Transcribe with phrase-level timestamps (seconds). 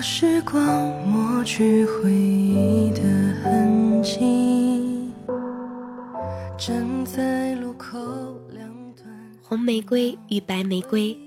[0.00, 3.02] 时光抹去回忆的
[3.42, 5.10] 痕迹，
[6.56, 7.98] 站在路口
[8.50, 9.06] 两端。
[9.42, 11.18] 红玫瑰与白玫瑰，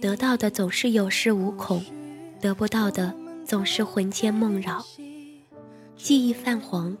[0.00, 1.84] 得到的总是有恃无恐，
[2.40, 4.84] 得不到的总是魂牵梦绕。
[5.96, 6.96] 记忆泛黄，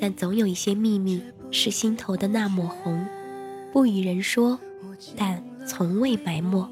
[0.00, 3.04] 但总有一些秘密是心头的那抹红，
[3.72, 4.58] 不与人说，
[5.16, 6.68] 但从未埋没。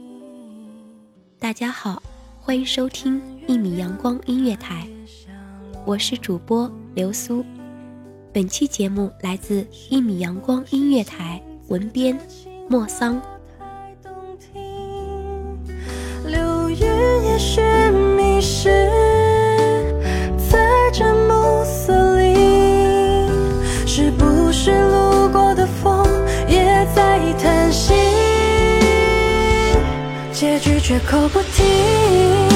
[1.40, 2.00] 大家好。
[2.38, 4.88] 欢迎收听一米阳光音乐台，
[5.84, 7.44] 我是主播刘苏。
[8.32, 12.18] 本期节目来自一米阳光音乐台，文编
[12.68, 13.22] 莫桑。
[16.24, 17.60] 流云也许
[18.16, 18.68] 迷失
[20.50, 22.34] 在这暮色里，
[23.86, 26.04] 是不是路过的风
[26.48, 27.94] 也在叹息？
[30.32, 32.55] 结局绝口不提。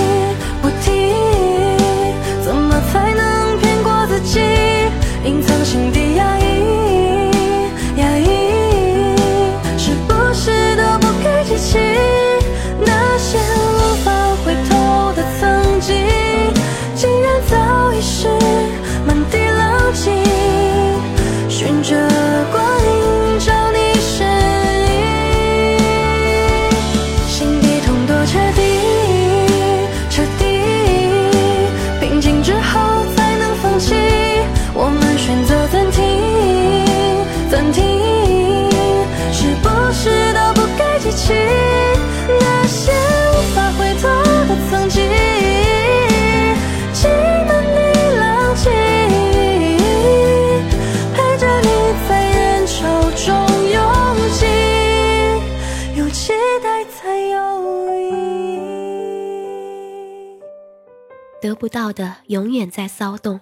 [61.41, 63.41] 得不到的永远在骚动。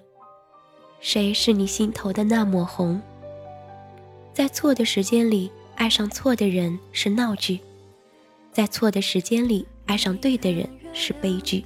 [1.00, 3.00] 谁是你心头的那抹红？
[4.32, 7.58] 在错的时间里爱上错的人是闹剧，
[8.52, 11.64] 在错的时间里爱上对的人是悲剧，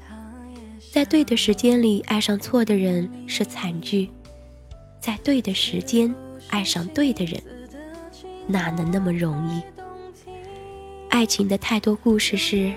[0.91, 4.11] 在对的时间里爱上错的人是惨剧，
[5.01, 6.15] 在对的时间
[6.49, 7.43] 爱上对的人，
[8.47, 9.63] 哪能那么容易？
[11.11, 12.73] 爱情的太多故事是：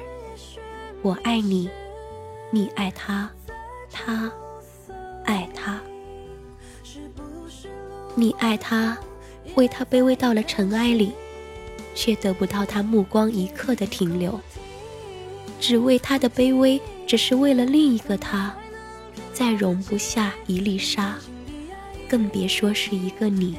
[1.01, 1.69] 我爱你，
[2.51, 3.31] 你爱他，
[3.95, 4.29] 他
[5.23, 5.79] 爱他。
[8.13, 8.97] 你爱他，
[9.55, 11.13] 为他卑微到了尘埃里，
[11.95, 14.37] 却得不到他目光一刻的停留。
[15.61, 18.53] 只为他的卑微，只是为了另一个他，
[19.33, 21.15] 再容不下一粒沙，
[22.09, 23.57] 更别说是一个你。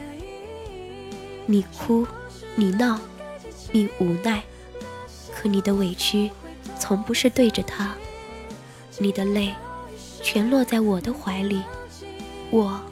[1.47, 2.06] 你哭，
[2.54, 3.00] 你闹，
[3.72, 4.42] 你无奈，
[5.34, 6.30] 可你的委屈，
[6.78, 7.94] 从不是对着他。
[8.98, 9.54] 你的泪，
[10.28, 11.62] 全落在我的怀里，
[12.50, 12.82] 我。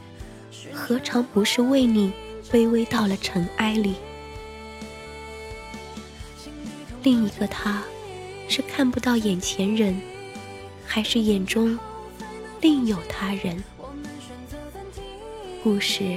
[0.72, 2.12] 何尝不是为你
[2.48, 3.96] 卑微到了尘埃里？
[7.02, 7.82] 另一个他，
[8.48, 10.00] 是看不到眼前人，
[10.86, 11.76] 还是眼中
[12.60, 13.64] 另有他人？
[15.64, 16.16] 故事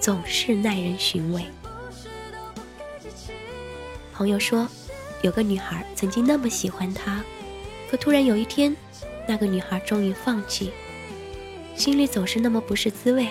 [0.00, 1.44] 总是耐人寻味。
[4.14, 4.66] 朋友说，
[5.20, 7.22] 有个女孩曾经那么喜欢他，
[7.90, 8.74] 可突然有一天，
[9.32, 10.70] 那个女孩终于放弃，
[11.74, 13.26] 心里总是那么不是滋味。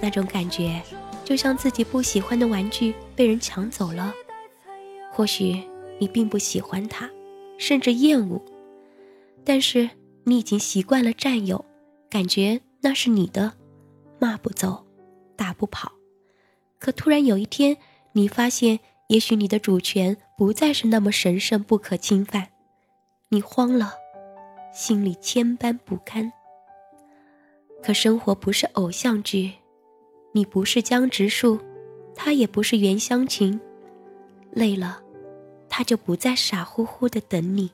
[0.00, 0.80] 那种感觉，
[1.22, 4.14] 就像自己不喜欢的玩具被人抢走了。
[5.12, 5.62] 或许
[5.98, 7.10] 你并不喜欢它，
[7.58, 8.40] 甚至厌恶，
[9.44, 9.90] 但是
[10.24, 11.62] 你已经习惯了占有，
[12.08, 13.52] 感觉那是你的，
[14.18, 14.86] 骂不走，
[15.36, 15.92] 打不跑。
[16.78, 17.76] 可突然有一天，
[18.12, 22.48] 你发现，也许你的主权不再是那么神圣不可侵犯，
[23.28, 23.92] 你慌了，
[24.76, 26.30] 心里千般不堪。
[27.82, 29.50] 可生活不是偶像剧。
[30.32, 31.58] 你不是江直树，
[32.14, 33.58] 他也不是袁湘琴。
[34.50, 35.00] 累了，
[35.66, 37.72] 他就不再傻乎乎的等你。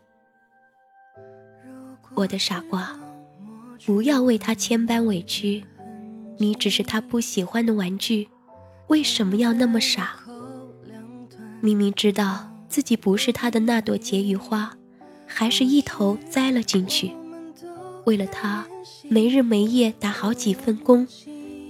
[2.14, 2.96] 我的傻瓜，
[3.84, 5.64] 不要为他千般委屈。
[6.38, 8.28] 你只是他不喜欢的玩具，
[8.86, 10.20] 为什么要那么傻？
[11.60, 14.72] 明明知道自己不是他的那朵解语花，
[15.34, 17.12] 还是一头栽了进去。
[18.04, 18.66] 为了他，
[19.08, 21.06] 没日没夜打好几份工，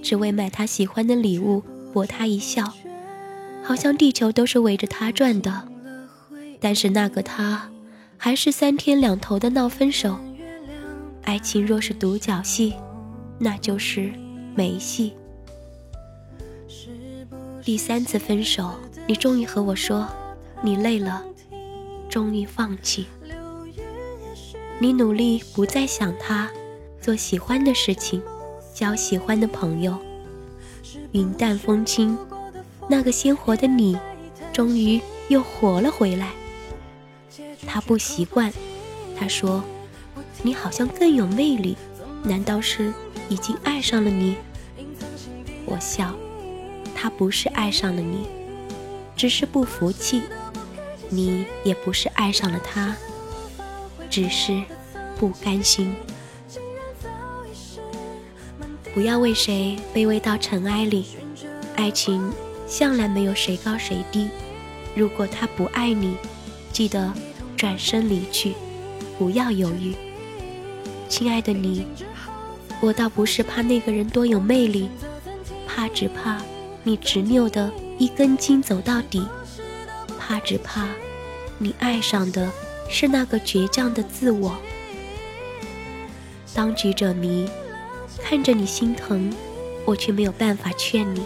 [0.01, 1.63] 只为买他喜欢的礼物，
[1.93, 2.73] 博他一笑，
[3.63, 5.67] 好像地球都是围着他转的。
[6.59, 7.69] 但是那个他，
[8.17, 10.17] 还是三天两头的闹分手。
[11.23, 12.73] 爱情若是独角戏，
[13.39, 14.11] 那就是
[14.55, 15.13] 没戏。
[17.63, 18.73] 第三次分手，
[19.07, 20.07] 你终于和我说，
[20.61, 21.23] 你累了，
[22.09, 23.05] 终于放弃。
[24.79, 26.49] 你努力不再想他，
[26.99, 28.21] 做喜欢的事情，
[28.73, 29.97] 交喜欢的朋友，
[31.11, 32.17] 云淡风轻。
[32.89, 33.97] 那个鲜活的你，
[34.51, 34.99] 终于
[35.29, 36.31] 又活了回来。
[37.65, 38.51] 他不习惯，
[39.17, 39.63] 他说
[40.43, 41.77] ：“你好像更有魅力，
[42.23, 42.93] 难道是
[43.29, 44.35] 已经爱上了你？”
[45.65, 46.13] 我笑，
[46.93, 48.27] 他不是爱上了你，
[49.15, 50.19] 只是不服气；
[51.09, 52.95] 你也不是爱上了他。
[54.13, 54.61] 只是
[55.17, 55.91] 不甘心。
[58.93, 61.07] 不要为谁卑微到尘埃里，
[61.75, 62.31] 爱情
[62.67, 64.29] 向来没有谁高谁低。
[64.93, 66.15] 如果他不爱你，
[66.71, 67.11] 记得
[67.57, 68.53] 转身离去，
[69.17, 69.95] 不要犹豫。
[71.09, 71.87] 亲爱的你，
[72.81, 74.89] 我倒不是怕那个人多有魅力，
[75.65, 76.39] 怕只怕
[76.83, 79.25] 你执拗的一根筋走到底，
[80.19, 80.87] 怕只怕
[81.57, 82.51] 你爱上的。
[82.93, 84.55] 是那个倔强的自我。
[86.53, 87.49] 当局者迷，
[88.19, 89.33] 看着你心疼，
[89.83, 91.23] 我却没有办法劝你，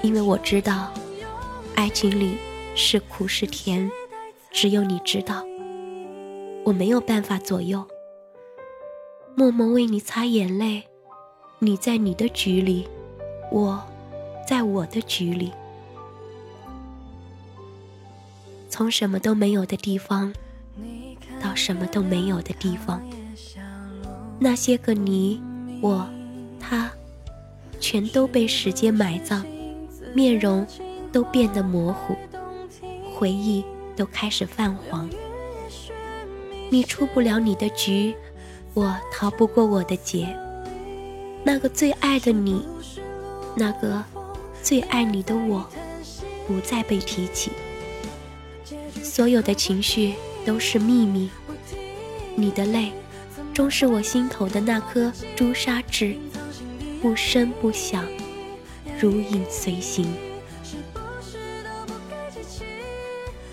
[0.00, 0.90] 因为我知道，
[1.74, 2.38] 爱情里
[2.74, 3.90] 是苦是甜，
[4.50, 5.44] 只有你知道。
[6.64, 7.86] 我没有办法左右，
[9.36, 10.84] 默默为你擦眼泪。
[11.58, 12.88] 你在你的局里，
[13.52, 13.82] 我
[14.48, 15.52] 在我的局里，
[18.70, 20.32] 从什么都没有的地方。
[21.42, 23.02] 到什么都没有的地方，
[24.38, 25.40] 那些个你、
[25.80, 26.08] 我、
[26.60, 26.90] 他，
[27.80, 29.44] 全都被时间埋葬，
[30.14, 30.66] 面容
[31.12, 32.16] 都变得模糊，
[33.14, 33.64] 回忆
[33.96, 35.08] 都开始泛黄。
[36.70, 38.14] 你出不了你的局，
[38.74, 40.36] 我逃不过我的劫。
[41.44, 42.66] 那个最爱的你，
[43.56, 44.04] 那个
[44.62, 45.66] 最爱你的我，
[46.46, 47.52] 不再被提起。
[49.02, 50.14] 所有的情绪。
[50.44, 51.30] 都是秘密。
[52.34, 52.92] 你的泪，
[53.52, 56.16] 终是我心头的那颗朱砂痣，
[57.02, 58.04] 不声不响，
[59.00, 60.06] 如影随形。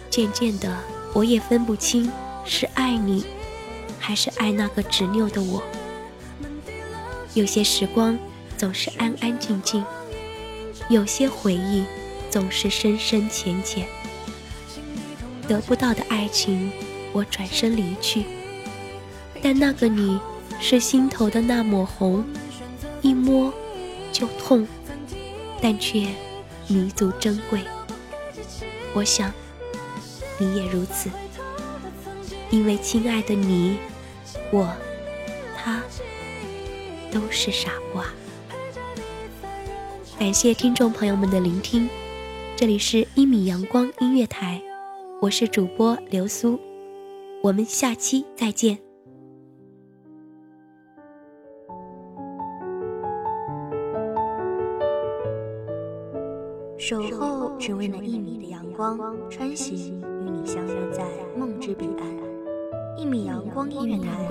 [0.09, 0.77] 渐渐的，
[1.13, 2.11] 我也分不清
[2.45, 3.25] 是爱你，
[3.99, 5.61] 还是爱那个执拗的我。
[7.33, 8.17] 有些时光
[8.57, 9.83] 总是安安静静，
[10.89, 11.83] 有些回忆
[12.29, 13.85] 总是深深浅浅。
[15.47, 16.71] 得不到的爱情，
[17.13, 18.25] 我转身离去。
[19.41, 20.19] 但那个你，
[20.59, 22.25] 是心头的那抹红，
[23.01, 23.53] 一摸
[24.11, 24.67] 就痛，
[25.61, 26.07] 但却
[26.67, 27.61] 弥足珍贵。
[28.93, 29.31] 我想，
[30.39, 31.09] 你也如此。
[32.49, 33.77] 因为亲爱的你，
[34.51, 34.67] 我，
[35.57, 35.81] 他，
[37.11, 38.05] 都是傻瓜。
[40.17, 41.89] 感谢听众朋友们的聆听，
[42.55, 44.61] 这里是一米阳光音乐台。
[45.21, 46.59] 我是主播流苏，
[47.41, 48.77] 我们下期再见。
[56.77, 61.05] 守候只为那一米的阳光，穿行与你相约在
[61.37, 62.05] 梦之彼岸。
[62.97, 64.27] 一米阳光音乐台，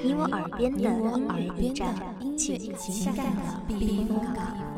[0.00, 1.92] 你我耳边的音乐驿站，
[2.38, 4.69] 情感的避风港。